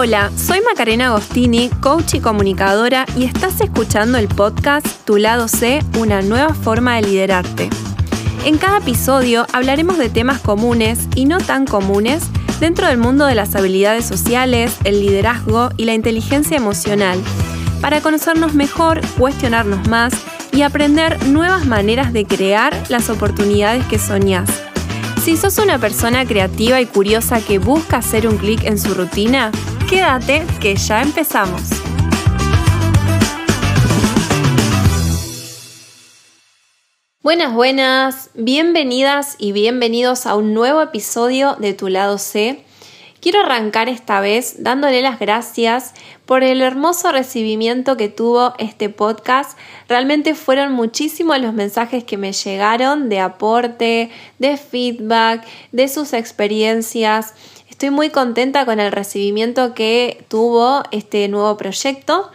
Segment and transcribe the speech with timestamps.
[0.00, 5.80] Hola, soy Macarena Agostini, coach y comunicadora, y estás escuchando el podcast Tu lado C,
[5.98, 7.68] una nueva forma de liderarte.
[8.44, 12.22] En cada episodio hablaremos de temas comunes y no tan comunes
[12.60, 17.20] dentro del mundo de las habilidades sociales, el liderazgo y la inteligencia emocional,
[17.80, 20.14] para conocernos mejor, cuestionarnos más
[20.52, 24.48] y aprender nuevas maneras de crear las oportunidades que soñás.
[25.24, 29.50] Si sos una persona creativa y curiosa que busca hacer un clic en su rutina,
[29.88, 31.62] quédate que ya empezamos.
[37.22, 42.64] Buenas, buenas, bienvenidas y bienvenidos a un nuevo episodio de Tu lado C.
[43.20, 45.92] Quiero arrancar esta vez dándole las gracias
[46.24, 49.58] por el hermoso recibimiento que tuvo este podcast.
[49.88, 57.34] Realmente fueron muchísimos los mensajes que me llegaron de aporte, de feedback, de sus experiencias.
[57.68, 62.30] Estoy muy contenta con el recibimiento que tuvo este nuevo proyecto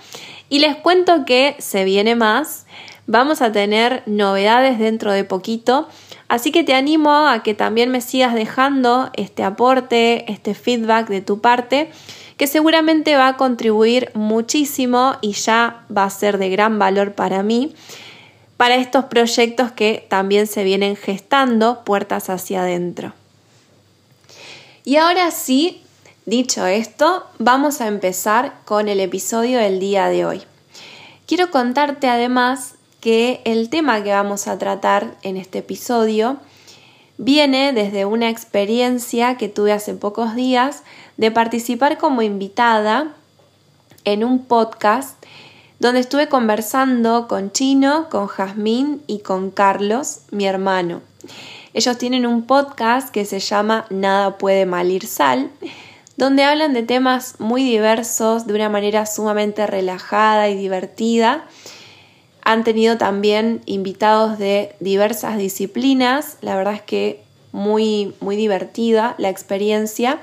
[0.48, 2.66] y les cuento que se viene más.
[3.08, 5.88] Vamos a tener novedades dentro de poquito.
[6.28, 11.22] Así que te animo a que también me sigas dejando este aporte, este feedback de
[11.22, 11.90] tu parte,
[12.38, 17.44] que seguramente va a contribuir muchísimo y ya va a ser de gran valor para
[17.44, 17.74] mí,
[18.56, 23.14] para estos proyectos que también se vienen gestando puertas hacia adentro.
[24.86, 25.82] Y ahora sí,
[26.26, 30.42] dicho esto, vamos a empezar con el episodio del día de hoy.
[31.26, 36.38] Quiero contarte además que el tema que vamos a tratar en este episodio
[37.18, 40.84] viene desde una experiencia que tuve hace pocos días
[41.16, 43.14] de participar como invitada
[44.04, 45.24] en un podcast
[45.80, 51.02] donde estuve conversando con Chino, con Jazmín y con Carlos, mi hermano.
[51.74, 55.50] Ellos tienen un podcast que se llama Nada puede malir sal,
[56.18, 61.46] donde hablan de temas muy diversos de una manera sumamente relajada y divertida
[62.44, 66.38] han tenido también invitados de diversas disciplinas.
[66.42, 70.20] La verdad es que muy, muy divertida la experiencia.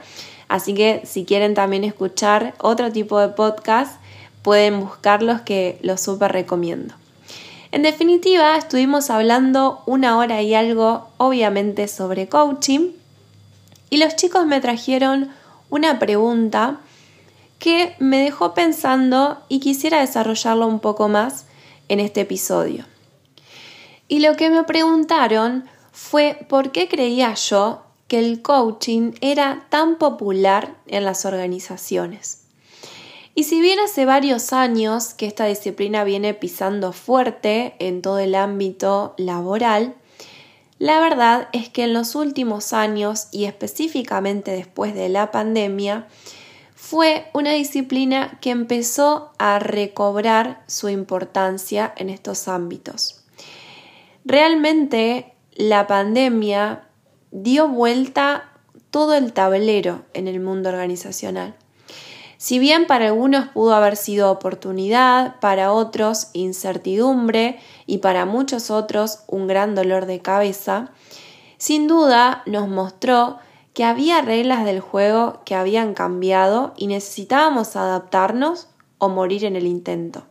[0.49, 4.01] Así que si quieren también escuchar otro tipo de podcast,
[4.43, 6.95] pueden buscarlos que los súper recomiendo.
[7.73, 12.91] En definitiva, estuvimos hablando una hora y algo, obviamente, sobre coaching.
[13.91, 15.31] Y los chicos me trajeron
[15.69, 16.81] una pregunta
[17.61, 21.47] que me dejó pensando y quisiera desarrollarlo un poco más
[21.89, 22.85] en este episodio.
[24.09, 29.97] Y lo que me preguntaron fue por qué creía yo que el coaching era tan
[29.97, 32.40] popular en las organizaciones.
[33.35, 38.35] Y si bien hace varios años que esta disciplina viene pisando fuerte en todo el
[38.35, 39.95] ámbito laboral,
[40.79, 46.09] la verdad es que en los últimos años y específicamente después de la pandemia,
[46.75, 53.23] fue una disciplina que empezó a recobrar su importancia en estos ámbitos.
[54.25, 56.89] Realmente la pandemia
[57.31, 58.51] dio vuelta
[58.91, 61.55] todo el tablero en el mundo organizacional.
[62.41, 69.25] Si bien para algunos pudo haber sido oportunidad, para otros incertidumbre y para muchos otros
[69.27, 70.91] un gran dolor de cabeza,
[71.59, 73.37] sin duda nos mostró
[73.75, 79.67] que había reglas del juego que habían cambiado y necesitábamos adaptarnos o morir en el
[79.67, 80.23] intento.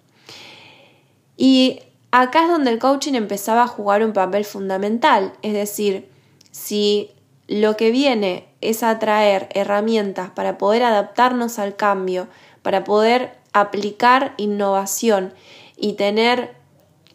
[1.38, 6.09] Y acá es donde el coaching empezaba a jugar un papel fundamental, es decir,
[6.50, 7.12] si
[7.48, 12.28] lo que viene es a traer herramientas para poder adaptarnos al cambio,
[12.62, 15.34] para poder aplicar innovación
[15.78, 16.59] y tener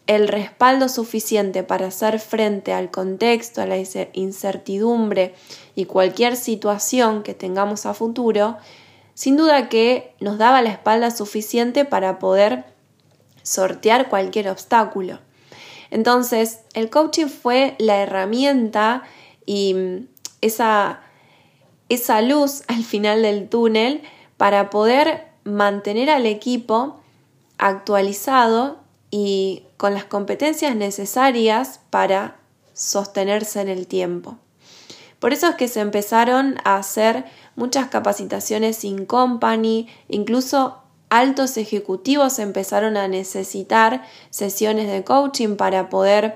[0.07, 3.77] el respaldo suficiente para hacer frente al contexto, a la
[4.13, 5.33] incertidumbre
[5.75, 8.57] y cualquier situación que tengamos a futuro,
[9.15, 12.65] sin duda que nos daba la espalda suficiente para poder
[13.41, 15.19] sortear cualquier obstáculo.
[15.89, 19.03] Entonces, el coaching fue la herramienta
[19.45, 20.07] y
[20.41, 21.01] esa,
[21.89, 24.01] esa luz al final del túnel
[24.37, 26.99] para poder mantener al equipo
[27.57, 28.79] actualizado
[29.11, 32.37] y con las competencias necesarias para
[32.73, 34.37] sostenerse en el tiempo.
[35.19, 40.79] Por eso es que se empezaron a hacer muchas capacitaciones in company, incluso
[41.09, 46.35] altos ejecutivos empezaron a necesitar sesiones de coaching para poder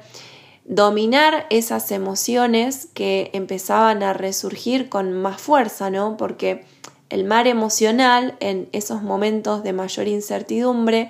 [0.70, 6.16] dominar esas emociones que empezaban a resurgir con más fuerza, ¿no?
[6.16, 6.64] Porque
[7.10, 11.10] el mar emocional en esos momentos de mayor incertidumbre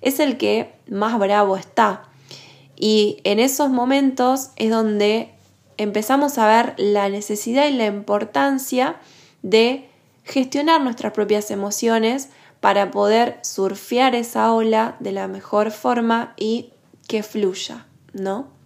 [0.00, 2.04] es el que más bravo está.
[2.76, 5.34] Y en esos momentos es donde
[5.76, 8.94] empezamos a ver la necesidad y la importancia
[9.42, 9.88] de
[10.22, 12.28] gestionar nuestras propias emociones
[12.60, 16.70] para poder surfear esa ola de la mejor forma y
[17.08, 18.59] que fluya, ¿no?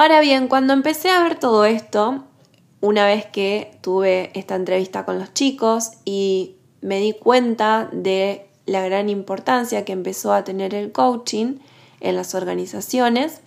[0.00, 2.22] Ahora bien, cuando empecé a ver todo esto,
[2.80, 8.84] una vez que tuve esta entrevista con los chicos y me di cuenta de la
[8.84, 11.56] gran importancia que empezó a tener el coaching
[11.98, 13.40] en las organizaciones,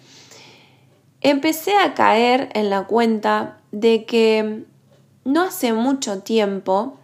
[1.21, 4.65] empecé a caer en la cuenta de que
[5.24, 6.97] no hace mucho tiempo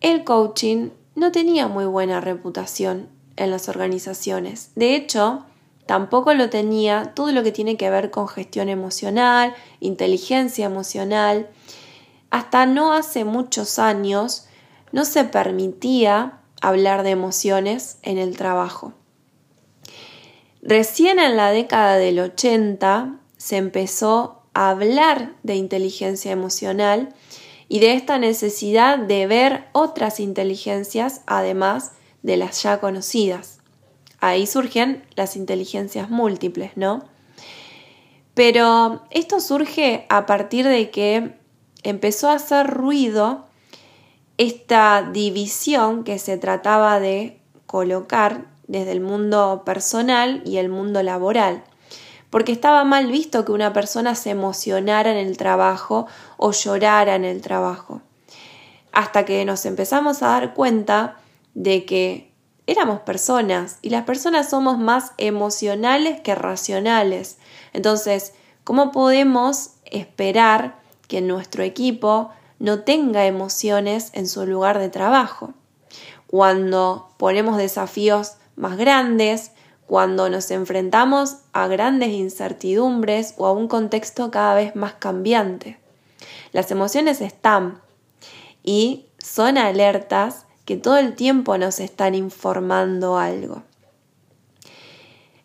[0.00, 4.70] el coaching no tenía muy buena reputación en las organizaciones.
[4.76, 5.44] De hecho,
[5.86, 11.48] tampoco lo tenía todo lo que tiene que ver con gestión emocional, inteligencia emocional.
[12.30, 14.46] Hasta no hace muchos años
[14.92, 18.92] no se permitía hablar de emociones en el trabajo.
[20.62, 27.14] Recién en la década del 80 se empezó a hablar de inteligencia emocional
[27.68, 31.92] y de esta necesidad de ver otras inteligencias además
[32.22, 33.55] de las ya conocidas.
[34.20, 37.04] Ahí surgen las inteligencias múltiples, ¿no?
[38.34, 41.38] Pero esto surge a partir de que
[41.82, 43.46] empezó a hacer ruido
[44.36, 51.64] esta división que se trataba de colocar desde el mundo personal y el mundo laboral
[52.30, 57.24] porque estaba mal visto que una persona se emocionara en el trabajo o llorara en
[57.24, 58.02] el trabajo.
[58.92, 61.16] Hasta que nos empezamos a dar cuenta
[61.54, 62.25] de que
[62.66, 67.38] éramos personas y las personas somos más emocionales que racionales.
[67.72, 68.32] Entonces,
[68.64, 70.76] ¿cómo podemos esperar
[71.08, 75.54] que nuestro equipo no tenga emociones en su lugar de trabajo?
[76.26, 79.52] Cuando ponemos desafíos más grandes,
[79.86, 85.78] cuando nos enfrentamos a grandes incertidumbres o a un contexto cada vez más cambiante.
[86.52, 87.80] Las emociones están
[88.64, 93.62] y son alertas que todo el tiempo nos están informando algo.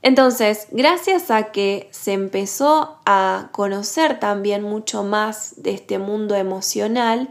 [0.02, 7.30] Entonces, gracias a que se empezó a conocer también mucho más de este mundo emocional,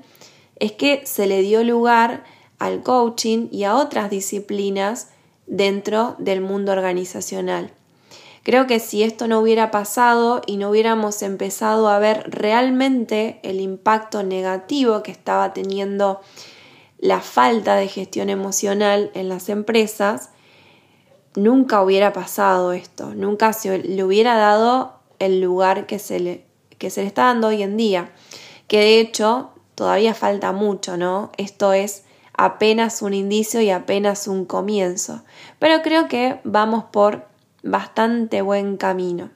[0.57, 2.23] es que se le dio lugar
[2.61, 5.09] al coaching y a otras disciplinas
[5.47, 7.73] dentro del mundo organizacional.
[8.45, 13.61] Creo que si esto no hubiera pasado y no hubiéramos empezado a ver realmente el
[13.61, 16.21] impacto negativo que estaba teniendo
[17.01, 20.31] la falta de gestión emocional en las empresas,
[21.35, 26.45] nunca hubiera pasado esto, nunca se le hubiera dado el lugar que se le,
[26.79, 28.11] que se le está dando hoy en día,
[28.69, 31.33] que de hecho todavía falta mucho, ¿no?
[31.39, 32.05] Esto es
[32.35, 35.23] apenas un indicio y apenas un comienzo,
[35.59, 37.27] pero creo que vamos por
[37.63, 39.31] bastante buen camino.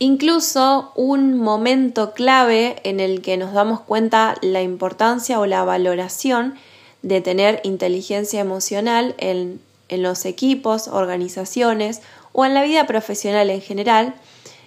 [0.00, 6.54] Incluso un momento clave en el que nos damos cuenta la importancia o la valoración
[7.02, 12.00] de tener inteligencia emocional en, en los equipos, organizaciones
[12.32, 14.14] o en la vida profesional en general,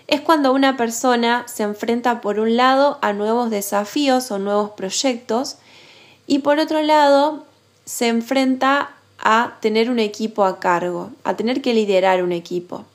[0.08, 5.56] es cuando una persona se enfrenta por un lado a nuevos desafíos o nuevos proyectos
[6.28, 7.46] y por otro lado
[7.86, 12.86] se enfrenta a tener un equipo a cargo, a tener que liderar un equipo.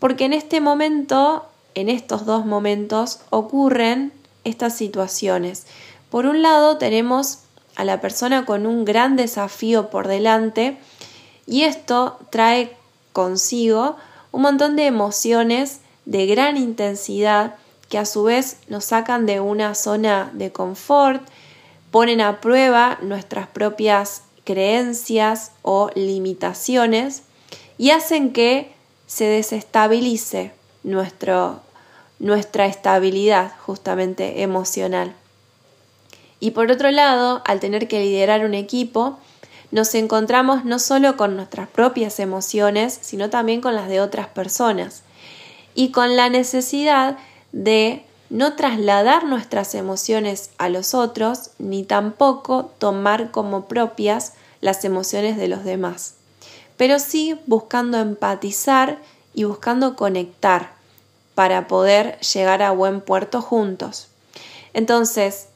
[0.00, 4.12] Porque en este momento, en estos dos momentos, ocurren
[4.42, 5.66] estas situaciones.
[6.10, 7.40] Por un lado tenemos
[7.76, 10.76] a la persona con un gran desafío por delante
[11.46, 12.76] y esto trae
[13.12, 13.96] consigo
[14.32, 17.54] un montón de emociones de gran intensidad
[17.88, 21.22] que a su vez nos sacan de una zona de confort,
[21.90, 27.24] ponen a prueba nuestras propias creencias o limitaciones
[27.78, 28.72] y hacen que
[29.10, 30.52] se desestabilice
[30.84, 31.62] nuestro,
[32.20, 35.12] nuestra estabilidad justamente emocional.
[36.38, 39.18] Y por otro lado, al tener que liderar un equipo,
[39.72, 45.02] nos encontramos no solo con nuestras propias emociones, sino también con las de otras personas
[45.74, 47.18] y con la necesidad
[47.50, 55.36] de no trasladar nuestras emociones a los otros, ni tampoco tomar como propias las emociones
[55.36, 56.14] de los demás,
[56.80, 59.02] pero sí buscando empatizar
[59.34, 60.72] y buscando conectar
[61.34, 64.08] para poder llegar a buen puerto juntos.
[64.72, 65.48] Entonces,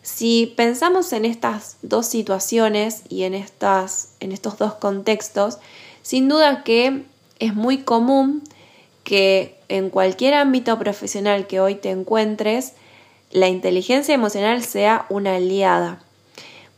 [0.00, 5.58] si pensamos en estas dos situaciones y en, estas, en estos dos contextos,
[6.00, 7.04] sin duda que
[7.38, 8.42] es muy común
[9.04, 12.72] que en cualquier ámbito profesional que hoy te encuentres,
[13.30, 16.02] la inteligencia emocional sea una aliada,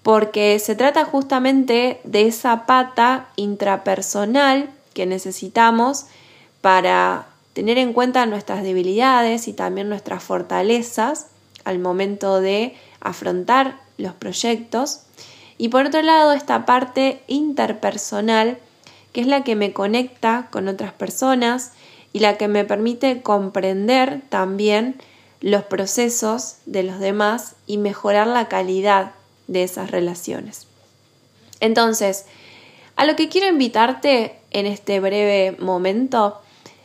[0.04, 6.04] porque se trata justamente de esa pata intrapersonal que necesitamos
[6.60, 11.28] para tener en cuenta nuestras debilidades y también nuestras fortalezas
[11.64, 15.00] al momento de afrontar los proyectos.
[15.56, 18.58] Y por otro lado, esta parte interpersonal,
[19.14, 21.72] que es la que me conecta con otras personas
[22.12, 24.96] y la que me permite comprender también
[25.40, 29.12] los procesos de los demás y mejorar la calidad
[29.46, 30.66] de esas relaciones.
[31.60, 32.26] Entonces,
[32.96, 36.40] a lo que quiero invitarte en este breve momento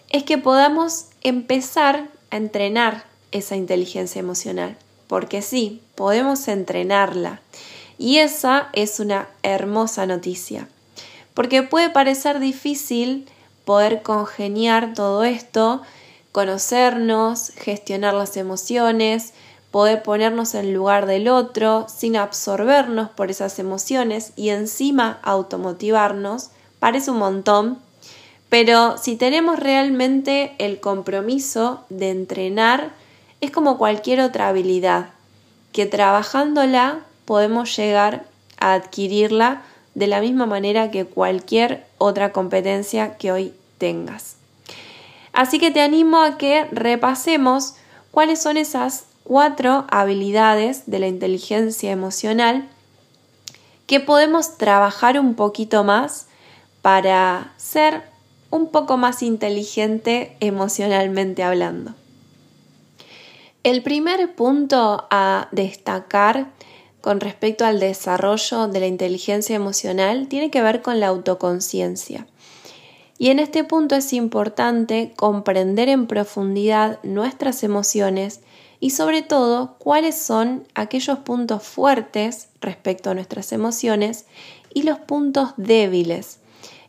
[0.09, 4.75] es que podamos empezar a entrenar esa inteligencia emocional,
[5.07, 7.41] porque sí, podemos entrenarla.
[7.97, 10.67] Y esa es una hermosa noticia,
[11.33, 13.27] porque puede parecer difícil
[13.65, 15.81] poder congeniar todo esto,
[16.31, 19.33] conocernos, gestionar las emociones,
[19.71, 26.49] poder ponernos en lugar del otro sin absorbernos por esas emociones y encima automotivarnos,
[26.79, 27.79] parece un montón,
[28.49, 32.91] pero si tenemos realmente el compromiso de entrenar,
[33.41, 35.11] es como cualquier otra habilidad,
[35.71, 38.25] que trabajándola podemos llegar
[38.59, 39.61] a adquirirla
[39.93, 44.37] de la misma manera que cualquier otra competencia que hoy tengas.
[45.31, 47.75] Así que te animo a que repasemos
[48.11, 52.67] cuáles son esas cuatro habilidades de la inteligencia emocional
[53.85, 56.25] que podemos trabajar un poquito más
[56.81, 58.01] para ser
[58.49, 61.93] un poco más inteligente emocionalmente hablando.
[63.61, 66.47] El primer punto a destacar
[66.99, 72.25] con respecto al desarrollo de la inteligencia emocional tiene que ver con la autoconciencia.
[73.19, 78.39] Y en este punto es importante comprender en profundidad nuestras emociones
[78.79, 84.25] y sobre todo cuáles son aquellos puntos fuertes respecto a nuestras emociones
[84.73, 86.39] y los puntos débiles,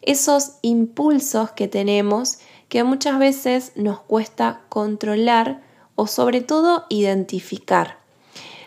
[0.03, 5.63] esos impulsos que tenemos que muchas veces nos cuesta controlar
[5.97, 7.99] o sobre todo identificar.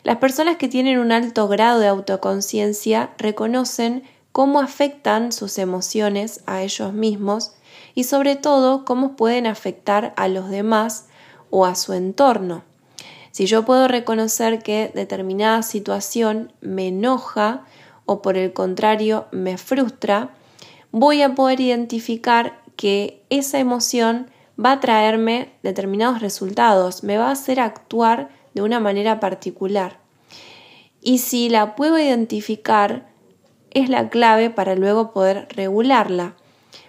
[0.03, 4.03] Las personas que tienen un alto grado de autoconciencia reconocen
[4.33, 7.53] cómo afectan sus emociones a ellos mismos
[7.95, 11.05] y sobre todo cómo pueden afectar a los demás
[11.49, 12.63] o a su entorno.
[13.33, 17.65] Si yo puedo reconocer que determinada situación me enoja
[18.05, 20.29] o por el contrario me frustra,
[20.91, 24.27] voy a poder identificar que esa emoción
[24.63, 29.97] va a traerme determinados resultados, me va a hacer actuar de una manera particular.
[31.01, 33.09] Y si la puedo identificar,
[33.71, 36.35] es la clave para luego poder regularla.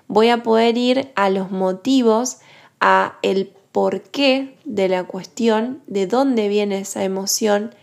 [0.09, 2.41] Voy a poder ir a los motivos,
[2.81, 7.75] a el porqué de la cuestión, de dónde viene esa emoción,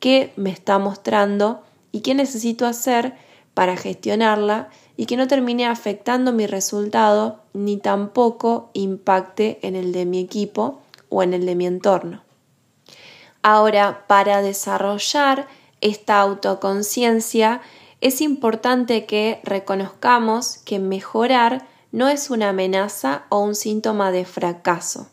[0.00, 1.62] qué me está mostrando
[1.92, 3.14] y qué necesito hacer
[3.54, 10.04] para gestionarla y que no termine afectando mi resultado ni tampoco impacte en el de
[10.04, 12.24] mi equipo o en el de mi entorno.
[13.40, 15.46] Ahora, para desarrollar
[15.80, 17.60] esta autoconciencia,
[18.00, 25.06] es importante que reconozcamos que mejorar no es una amenaza o un síntoma de fracaso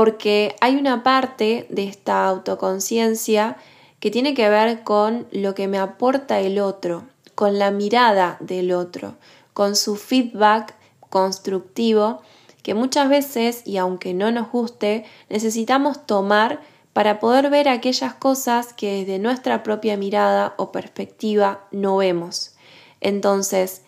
[0.00, 3.58] porque hay una parte de esta autoconciencia
[3.98, 7.02] que tiene que ver con lo que me aporta el otro,
[7.34, 9.16] con la mirada del otro,
[9.52, 10.74] con su feedback
[11.10, 12.22] constructivo
[12.62, 16.62] que muchas veces, y aunque no nos guste, necesitamos tomar
[16.94, 22.54] para poder ver aquellas cosas que desde nuestra propia mirada o perspectiva no vemos.
[23.02, 23.82] Entonces,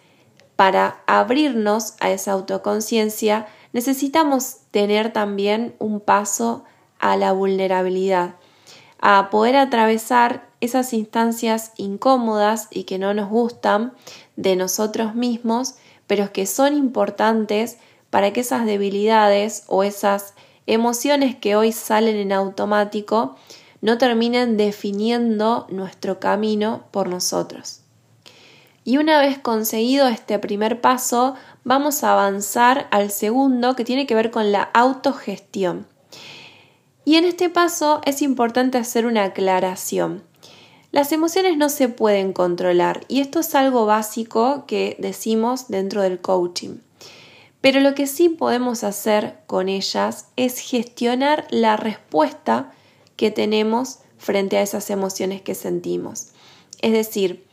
[0.56, 6.64] para abrirnos a esa autoconciencia, necesitamos tener también un paso
[6.98, 8.34] a la vulnerabilidad,
[8.98, 13.92] a poder atravesar esas instancias incómodas y que no nos gustan
[14.36, 15.74] de nosotros mismos,
[16.06, 17.78] pero que son importantes
[18.10, 20.34] para que esas debilidades o esas
[20.66, 23.36] emociones que hoy salen en automático
[23.80, 27.80] no terminen definiendo nuestro camino por nosotros.
[28.84, 34.14] Y una vez conseguido este primer paso, vamos a avanzar al segundo que tiene que
[34.14, 35.86] ver con la autogestión.
[37.04, 40.22] Y en este paso es importante hacer una aclaración.
[40.92, 46.20] Las emociones no se pueden controlar y esto es algo básico que decimos dentro del
[46.20, 46.78] coaching.
[47.60, 52.72] Pero lo que sí podemos hacer con ellas es gestionar la respuesta
[53.16, 56.28] que tenemos frente a esas emociones que sentimos.
[56.82, 57.46] Es decir,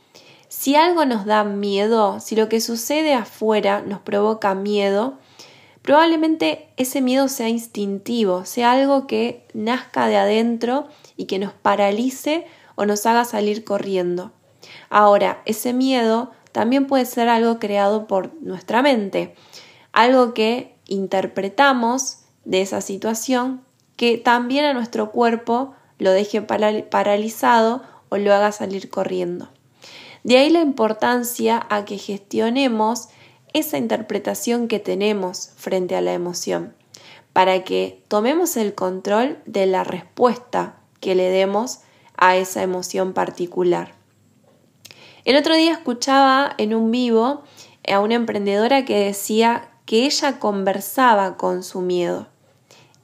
[0.49, 5.19] si algo nos da miedo, si lo que sucede afuera nos provoca miedo,
[5.83, 12.47] probablemente ese miedo sea instintivo, sea algo que nazca de adentro y que nos paralice
[12.75, 14.31] o nos haga salir corriendo.
[14.89, 19.35] Ahora, ese miedo también puede ser algo creado por nuestra mente,
[19.91, 23.61] algo que interpretamos de esa situación
[23.97, 29.49] que también a nuestro cuerpo lo deje paralizado o lo haga salir corriendo.
[30.23, 33.09] De ahí la importancia a que gestionemos
[33.53, 36.75] esa interpretación que tenemos frente a la emoción,
[37.33, 41.79] para que tomemos el control de la respuesta que le demos
[42.17, 43.93] a esa emoción particular.
[45.25, 47.43] El otro día escuchaba en un vivo
[47.87, 52.27] a una emprendedora que decía que ella conversaba con su miedo.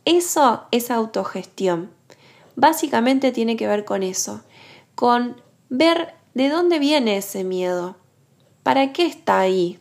[0.05, 1.91] Eso es autogestión.
[2.55, 4.41] Básicamente tiene que ver con eso,
[4.93, 7.97] con ver de dónde viene ese miedo,
[8.61, 9.79] para qué está ahí,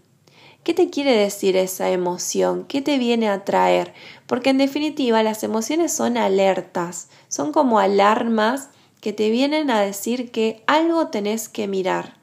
[0.65, 2.65] ¿Qué te quiere decir esa emoción?
[2.65, 3.93] ¿Qué te viene a traer?
[4.27, 8.71] Porque en definitiva las emociones son alertas, son como alarmas
[9.03, 12.17] que te vienen a decir que algo tenés que mirar.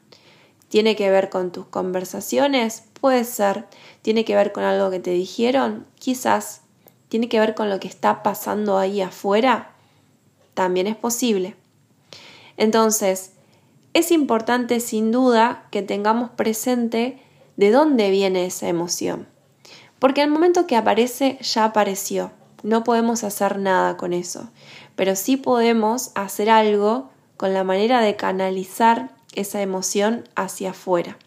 [0.68, 2.82] ¿Tiene que ver con tus conversaciones?
[3.00, 3.66] Puede ser.
[4.02, 5.86] ¿Tiene que ver con algo que te dijeron?
[6.00, 6.62] Quizás.
[7.08, 9.70] ¿Tiene que ver con lo que está pasando ahí afuera?
[10.54, 11.54] También es posible.
[12.56, 13.31] Entonces,
[13.94, 17.22] es importante sin duda que tengamos presente
[17.56, 19.28] de dónde viene esa emoción.
[19.98, 22.32] Porque al momento que aparece, ya apareció.
[22.62, 24.50] No podemos hacer nada con eso,
[24.96, 31.18] pero sí podemos hacer algo con la manera de canalizar esa emoción hacia afuera.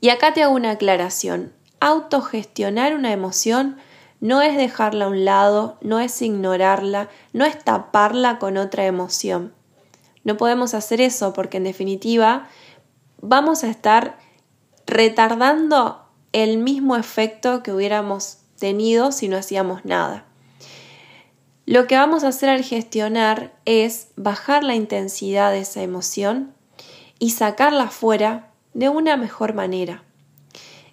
[0.00, 1.52] Y acá te hago una aclaración.
[1.80, 3.76] Autogestionar una emoción
[4.20, 9.52] no es dejarla a un lado, no es ignorarla, no es taparla con otra emoción.
[10.28, 12.48] No podemos hacer eso porque en definitiva
[13.22, 14.18] vamos a estar
[14.86, 16.04] retardando
[16.34, 20.26] el mismo efecto que hubiéramos tenido si no hacíamos nada.
[21.64, 26.52] Lo que vamos a hacer al gestionar es bajar la intensidad de esa emoción
[27.18, 30.02] y sacarla fuera de una mejor manera.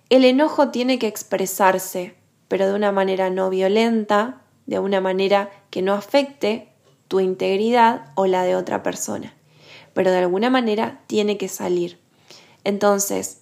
[0.09, 2.15] El enojo tiene que expresarse,
[2.47, 6.69] pero de una manera no violenta, de una manera que no afecte
[7.07, 9.33] tu integridad o la de otra persona,
[9.93, 11.99] pero de alguna manera tiene que salir.
[12.63, 13.39] Entonces,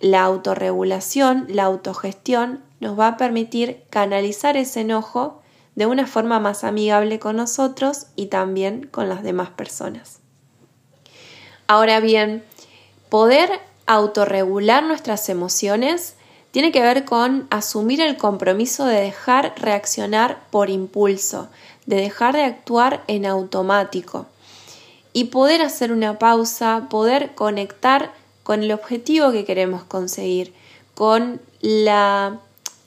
[0.00, 5.40] la autorregulación, la autogestión, nos va a permitir canalizar ese enojo
[5.74, 10.20] de una forma más amigable con nosotros y también con las demás personas.
[11.66, 12.44] Ahora bien,
[13.08, 13.48] poder
[13.86, 16.16] autorregular nuestras emociones
[16.50, 21.48] tiene que ver con asumir el compromiso de dejar reaccionar por impulso,
[21.86, 24.26] de dejar de actuar en automático
[25.12, 30.52] y poder hacer una pausa, poder conectar con el objetivo que queremos conseguir,
[30.94, 32.40] con la,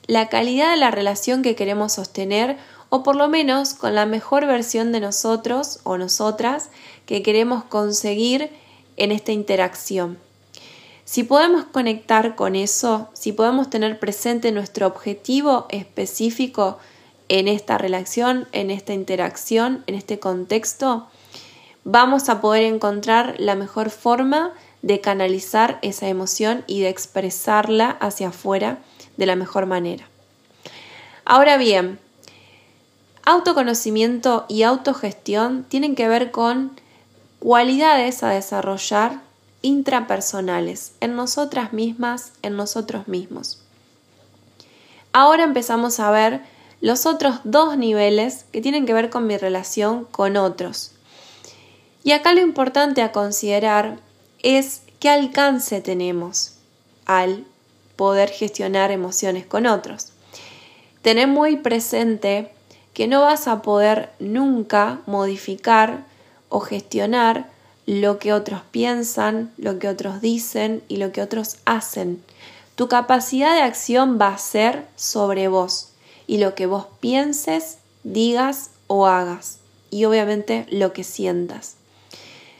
[0.06, 2.56] la calidad de la relación que queremos sostener
[2.90, 6.70] o por lo menos con la mejor versión de nosotros o nosotras
[7.06, 8.50] que queremos conseguir
[8.96, 10.18] en esta interacción.
[11.04, 16.78] Si podemos conectar con eso, si podemos tener presente nuestro objetivo específico
[17.28, 21.06] en esta relación, en esta interacción, en este contexto,
[21.84, 28.28] vamos a poder encontrar la mejor forma de canalizar esa emoción y de expresarla hacia
[28.28, 28.78] afuera
[29.16, 30.06] de la mejor manera.
[31.24, 31.98] Ahora bien,
[33.24, 36.72] autoconocimiento y autogestión tienen que ver con
[37.38, 39.20] cualidades a desarrollar
[39.60, 43.60] intrapersonales en nosotras mismas, en nosotros mismos.
[45.12, 46.42] Ahora empezamos a ver
[46.80, 50.92] los otros dos niveles que tienen que ver con mi relación con otros.
[52.04, 53.98] Y acá lo importante a considerar
[54.42, 56.54] es qué alcance tenemos
[57.06, 57.44] al
[57.96, 60.12] poder gestionar emociones con otros.
[61.02, 62.52] Tener muy presente
[62.94, 66.04] que no vas a poder nunca modificar
[66.48, 67.50] o gestionar
[67.86, 72.22] lo que otros piensan, lo que otros dicen y lo que otros hacen.
[72.74, 75.88] Tu capacidad de acción va a ser sobre vos
[76.28, 79.58] y lo que vos pienses, digas o hagas
[79.90, 81.74] y obviamente lo que sientas.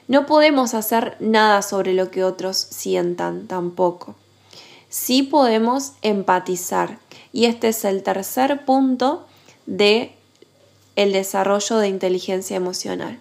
[0.09, 4.17] No podemos hacer nada sobre lo que otros sientan tampoco.
[4.89, 6.99] Sí podemos empatizar
[7.33, 9.27] y este es el tercer punto
[9.67, 10.15] de
[10.97, 13.21] el desarrollo de inteligencia emocional.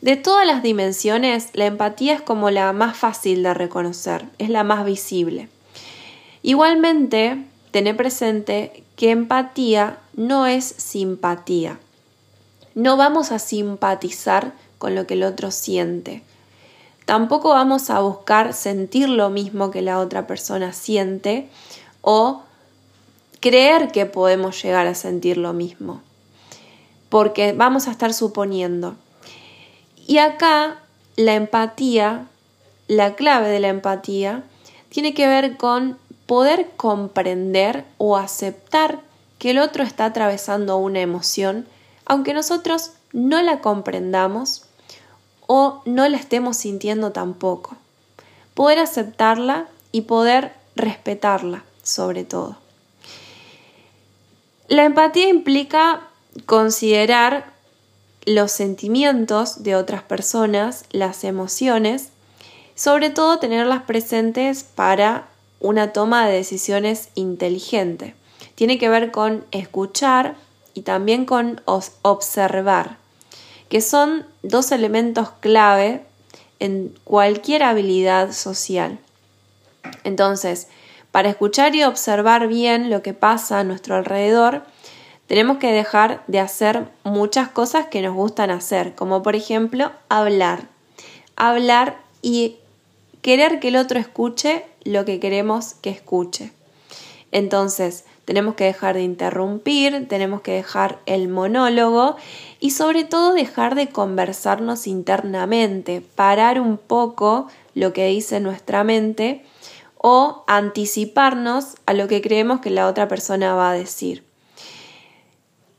[0.00, 4.62] De todas las dimensiones, la empatía es como la más fácil de reconocer, es la
[4.62, 5.48] más visible.
[6.42, 11.80] Igualmente, tener presente que empatía no es simpatía.
[12.76, 16.22] No vamos a simpatizar con lo que el otro siente.
[17.04, 21.48] Tampoco vamos a buscar sentir lo mismo que la otra persona siente
[22.00, 22.44] o
[23.40, 26.00] creer que podemos llegar a sentir lo mismo,
[27.08, 28.94] porque vamos a estar suponiendo.
[30.06, 30.78] Y acá
[31.16, 32.28] la empatía,
[32.86, 34.44] la clave de la empatía,
[34.90, 39.00] tiene que ver con poder comprender o aceptar
[39.38, 41.66] que el otro está atravesando una emoción,
[42.06, 44.64] aunque nosotros no la comprendamos
[45.46, 47.76] o no la estemos sintiendo tampoco.
[48.54, 52.56] Poder aceptarla y poder respetarla sobre todo.
[54.68, 56.00] La empatía implica
[56.46, 57.52] considerar
[58.24, 62.08] los sentimientos de otras personas, las emociones,
[62.74, 65.28] sobre todo tenerlas presentes para
[65.64, 68.14] una toma de decisiones inteligente.
[68.54, 70.34] Tiene que ver con escuchar
[70.74, 72.98] y también con observar,
[73.70, 76.04] que son dos elementos clave
[76.60, 78.98] en cualquier habilidad social.
[80.04, 80.68] Entonces,
[81.10, 84.64] para escuchar y observar bien lo que pasa a nuestro alrededor,
[85.28, 90.68] tenemos que dejar de hacer muchas cosas que nos gustan hacer, como por ejemplo hablar.
[91.36, 92.56] Hablar y
[93.22, 96.52] querer que el otro escuche lo que queremos que escuche.
[97.32, 102.16] Entonces, tenemos que dejar de interrumpir, tenemos que dejar el monólogo
[102.60, 109.44] y sobre todo dejar de conversarnos internamente, parar un poco lo que dice nuestra mente
[109.98, 114.24] o anticiparnos a lo que creemos que la otra persona va a decir.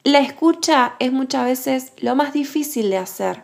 [0.03, 3.43] La escucha es muchas veces lo más difícil de hacer,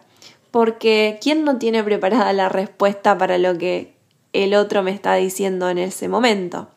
[0.52, 3.91] porque ¿quién no tiene preparada la respuesta para lo que
[4.34, 6.70] el otro me está diciendo en ese momento?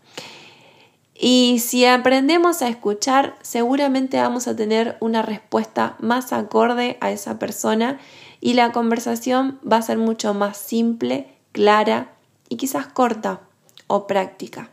[1.15, 7.39] Y si aprendemos a escuchar, seguramente vamos a tener una respuesta más acorde a esa
[7.39, 8.01] persona
[8.41, 12.13] y la conversación va a ser mucho más simple, clara
[12.49, 13.41] y quizás corta
[13.87, 14.71] o práctica.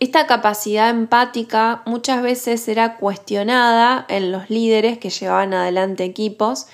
[0.00, 6.66] Esta capacidad empática muchas veces será cuestionada en los líderes que llevaban adelante equipos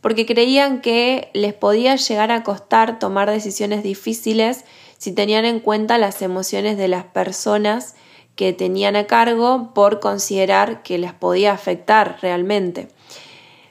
[0.00, 4.64] porque creían que les podía llegar a costar tomar decisiones difíciles
[4.98, 7.94] si tenían en cuenta las emociones de las personas
[8.34, 12.88] que tenían a cargo por considerar que les podía afectar realmente.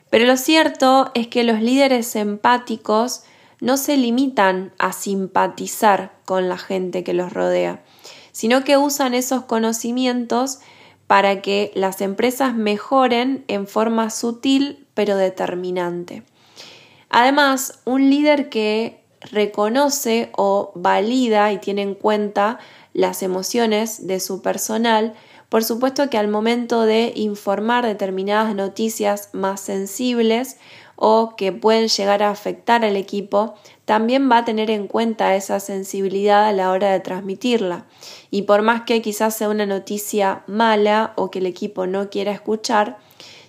[0.09, 3.23] Pero lo cierto es que los líderes empáticos
[3.59, 7.81] no se limitan a simpatizar con la gente que los rodea
[8.35, 10.59] sino que usan esos conocimientos
[11.07, 16.23] para que las empresas mejoren en forma sutil pero determinante.
[17.09, 22.59] Además, un líder que reconoce o valida y tiene en cuenta
[22.93, 25.13] las emociones de su personal,
[25.49, 30.57] por supuesto que al momento de informar determinadas noticias más sensibles
[30.95, 35.59] o que pueden llegar a afectar al equipo, también va a tener en cuenta esa
[35.59, 37.85] sensibilidad a la hora de transmitirla.
[38.31, 42.31] Y por más que quizás sea una noticia mala o que el equipo no quiera
[42.31, 42.97] escuchar,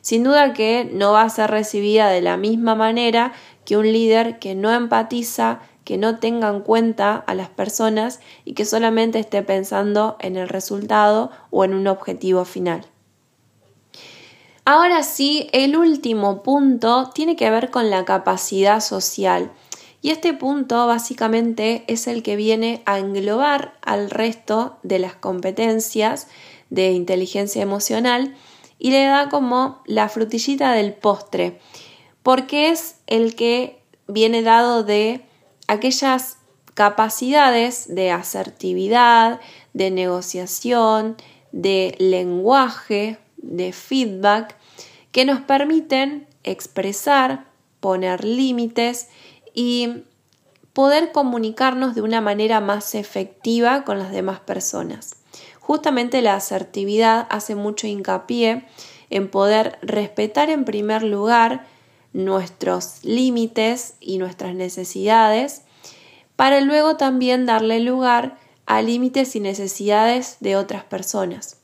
[0.06, 3.32] sin duda que no va a ser recibida de la misma manera
[3.64, 8.52] que un líder que no empatiza, que no tenga en cuenta a las personas y
[8.52, 12.86] que solamente esté pensando en el resultado o en un objetivo final.
[14.64, 19.50] Ahora sí, el último punto tiene que ver con la capacidad social.
[20.02, 26.28] Y este punto básicamente es el que viene a englobar al resto de las competencias
[26.70, 28.36] de inteligencia emocional
[28.78, 31.60] y le da como la frutillita del postre,
[32.22, 35.22] porque es el que viene dado de
[35.68, 36.38] aquellas
[36.74, 39.40] capacidades de asertividad,
[39.72, 41.16] de negociación,
[41.52, 44.56] de lenguaje, de feedback,
[45.10, 47.46] que nos permiten expresar,
[47.80, 49.08] poner límites
[49.54, 50.04] y
[50.74, 55.16] poder comunicarnos de una manera más efectiva con las demás personas.
[55.66, 58.62] Justamente la asertividad hace mucho hincapié
[59.10, 61.66] en poder respetar en primer lugar
[62.12, 65.62] nuestros límites y nuestras necesidades
[66.36, 71.56] para luego también darle lugar a límites y necesidades de otras personas.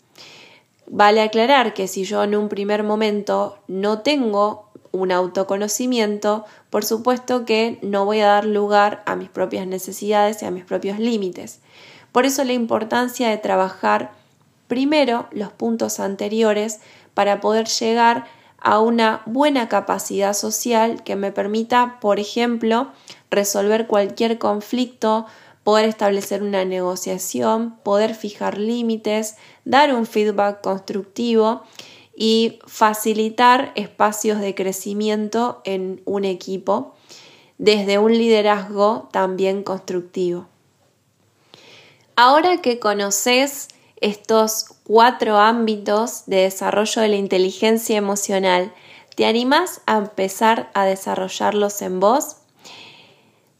[0.88, 7.44] Vale aclarar que si yo en un primer momento no tengo un autoconocimiento, por supuesto
[7.44, 11.60] que no voy a dar lugar a mis propias necesidades y a mis propios límites.
[12.12, 14.12] Por eso la importancia de trabajar
[14.68, 16.80] primero los puntos anteriores
[17.14, 18.26] para poder llegar
[18.58, 22.88] a una buena capacidad social que me permita, por ejemplo,
[23.30, 25.26] resolver cualquier conflicto,
[25.64, 31.62] poder establecer una negociación, poder fijar límites, dar un feedback constructivo
[32.16, 36.94] y facilitar espacios de crecimiento en un equipo
[37.58, 40.51] desde un liderazgo también constructivo.
[42.24, 43.66] Ahora que conoces
[44.00, 48.72] estos cuatro ámbitos de desarrollo de la inteligencia emocional,
[49.16, 52.36] ¿te animas a empezar a desarrollarlos en vos?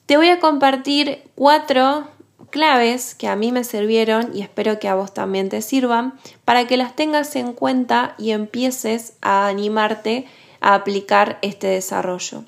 [0.07, 2.07] Te voy a compartir cuatro
[2.51, 6.68] claves que a mí me sirvieron y espero que a vos también te sirvan para
[6.68, 10.29] que las tengas en cuenta y empieces a animarte
[10.61, 12.44] a aplicar este desarrollo.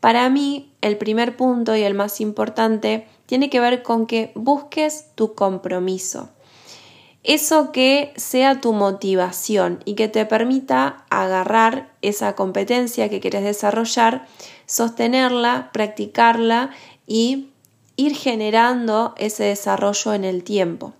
[0.00, 5.06] Para mí, el primer punto y el más importante tiene que ver con que busques
[5.14, 6.30] tu compromiso.
[7.22, 14.26] Eso que sea tu motivación y que te permita agarrar esa competencia que quieres desarrollar,
[14.66, 16.70] sostenerla, practicarla
[17.06, 17.48] y
[17.96, 20.92] ir generando ese desarrollo en el tiempo.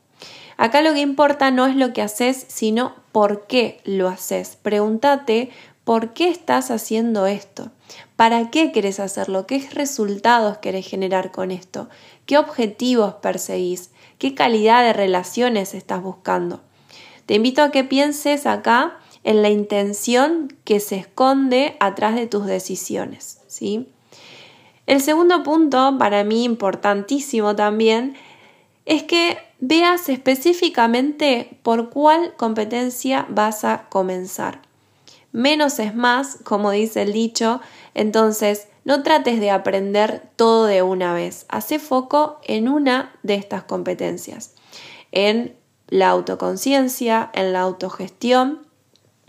[0.56, 4.56] Acá lo que importa no es lo que haces, sino por qué lo haces.
[4.62, 5.50] Pregúntate
[5.84, 7.70] por qué estás haciendo esto.
[8.16, 9.46] ¿Para qué querés hacerlo?
[9.46, 11.88] ¿Qué resultados querés generar con esto?
[12.26, 13.90] ¿Qué objetivos perseguís?
[14.18, 16.62] ¿Qué calidad de relaciones estás buscando?
[17.26, 22.46] Te invito a que pienses acá en la intención que se esconde atrás de tus
[22.46, 23.88] decisiones, ¿sí?
[24.86, 28.16] El segundo punto, para mí importantísimo también,
[28.84, 34.60] es que veas específicamente por cuál competencia vas a comenzar.
[35.34, 37.60] Menos es más, como dice el dicho,
[37.94, 41.44] entonces no trates de aprender todo de una vez.
[41.48, 44.54] Hace foco en una de estas competencias,
[45.10, 45.56] en
[45.88, 48.64] la autoconciencia, en la autogestión,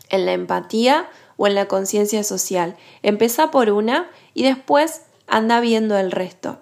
[0.09, 2.77] en la empatía o en la conciencia social.
[3.01, 6.59] Empezá por una y después anda viendo el resto.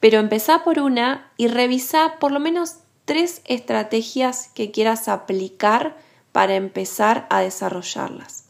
[0.00, 5.98] Pero empezá por una y revisa por lo menos tres estrategias que quieras aplicar
[6.32, 8.45] para empezar a desarrollarlas.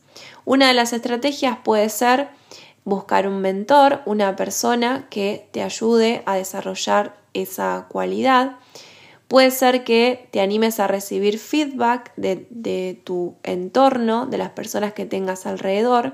[0.47, 2.29] Una de las estrategias puede ser
[2.85, 8.53] buscar un mentor, una persona que te ayude a desarrollar esa cualidad.
[9.27, 15.05] Puede ser que te animes a recibir feedback de, tu entorno, de las personas que
[15.05, 16.13] tengas alrededor,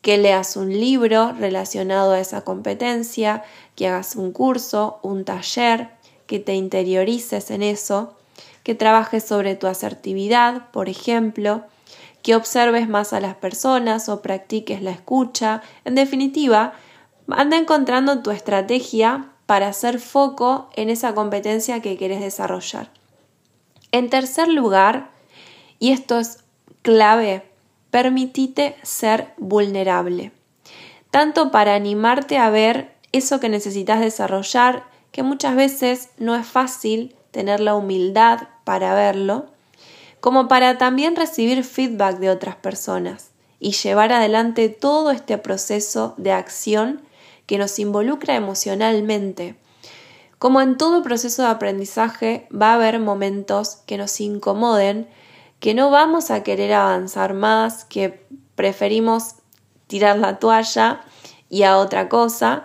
[0.00, 3.42] que leas un libro relacionado a esa competencia,
[3.74, 5.88] que hagas un curso, un taller,
[6.28, 8.16] que te interiorices en eso,
[8.62, 11.64] que trabajes sobre tu asertividad, por ejemplo,
[12.22, 15.62] que observes más a las personas o practiques la escucha.
[15.84, 16.74] En definitiva,
[17.28, 22.90] anda encontrando tu estrategia para hacer foco en esa competencia que quieres desarrollar.
[23.92, 25.10] En tercer lugar,
[25.78, 26.44] y esto es
[26.82, 27.42] clave,
[27.90, 30.32] permitite ser vulnerable,
[31.10, 37.16] tanto para animarte a ver eso que necesitas desarrollar, que muchas veces no es fácil
[37.32, 39.46] tener la humildad para verlo,
[40.20, 46.32] como para también recibir feedback de otras personas y llevar adelante todo este proceso de
[46.32, 47.02] acción
[47.46, 49.56] que nos involucra emocionalmente.
[50.38, 55.08] Como en todo proceso de aprendizaje va a haber momentos que nos incomoden,
[55.58, 59.34] que no vamos a querer avanzar más, que preferimos
[59.86, 61.02] tirar la toalla
[61.50, 62.64] y a otra cosa,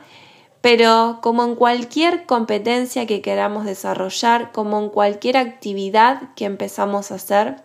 [0.66, 7.16] pero como en cualquier competencia que queramos desarrollar, como en cualquier actividad que empezamos a
[7.16, 7.58] hacer,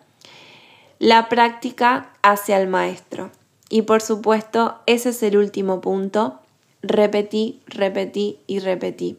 [0.98, 3.30] la práctica hace al maestro.
[3.70, 6.40] Y por supuesto, ese es el último punto.
[6.82, 9.16] Repetí, repetí y repetí.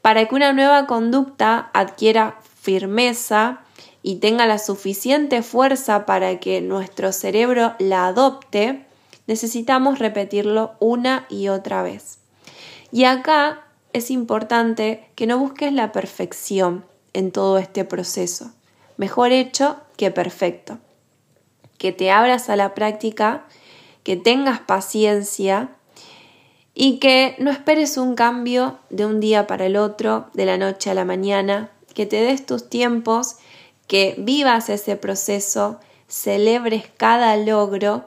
[0.00, 3.62] Para que una nueva conducta adquiera firmeza
[4.04, 8.86] y tenga la suficiente fuerza para que nuestro cerebro la adopte,
[9.26, 12.21] necesitamos repetirlo una y otra vez.
[12.92, 18.52] Y acá es importante que no busques la perfección en todo este proceso.
[18.98, 20.78] Mejor hecho que perfecto.
[21.78, 23.44] Que te abras a la práctica,
[24.04, 25.70] que tengas paciencia
[26.74, 30.90] y que no esperes un cambio de un día para el otro, de la noche
[30.90, 33.36] a la mañana, que te des tus tiempos,
[33.86, 38.04] que vivas ese proceso, celebres cada logro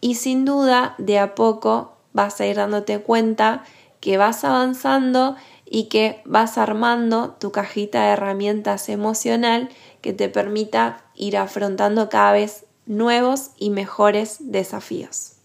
[0.00, 3.64] y sin duda de a poco vas a ir dándote cuenta
[4.04, 9.70] que vas avanzando y que vas armando tu cajita de herramientas emocional
[10.02, 15.36] que te permita ir afrontando cada vez nuevos y mejores desafíos.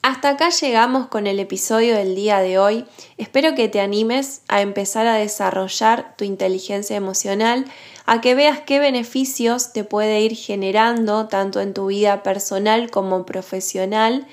[0.00, 2.86] Hasta acá llegamos con el episodio del día de hoy.
[3.18, 7.66] Espero que te animes a empezar a desarrollar tu inteligencia emocional,
[8.06, 13.26] a que veas qué beneficios te puede ir generando tanto en tu vida personal como
[13.26, 14.26] profesional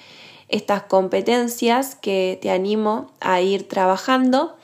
[0.51, 4.55] estas competencias que te animo a ir trabajando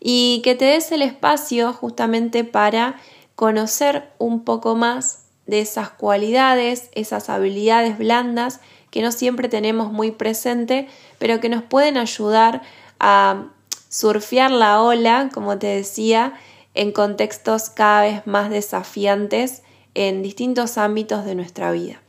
[0.00, 2.96] y que te des el espacio justamente para
[3.34, 10.10] conocer un poco más de esas cualidades, esas habilidades blandas que no siempre tenemos muy
[10.10, 12.62] presente, pero que nos pueden ayudar
[13.00, 13.46] a
[13.88, 16.34] surfear la ola, como te decía,
[16.74, 19.62] en contextos cada vez más desafiantes
[19.94, 22.00] en distintos ámbitos de nuestra vida.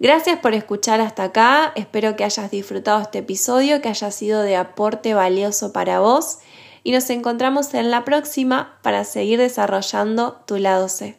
[0.00, 4.54] Gracias por escuchar hasta acá, espero que hayas disfrutado este episodio, que haya sido de
[4.54, 6.38] aporte valioso para vos
[6.84, 11.18] y nos encontramos en la próxima para seguir desarrollando tu lado C.